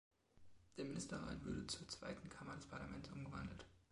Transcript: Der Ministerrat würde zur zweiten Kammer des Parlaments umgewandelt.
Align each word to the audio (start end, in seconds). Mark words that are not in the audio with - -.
Der 0.77 0.85
Ministerrat 0.85 1.45
würde 1.45 1.67
zur 1.67 1.87
zweiten 1.87 2.27
Kammer 2.27 2.55
des 2.55 2.65
Parlaments 2.65 3.11
umgewandelt. 3.11 3.67